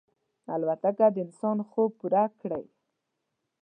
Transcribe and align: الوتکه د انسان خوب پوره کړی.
الوتکه 0.53 1.07
د 1.13 1.17
انسان 1.25 1.57
خوب 1.69 1.89
پوره 1.99 2.23
کړی. 2.41 2.63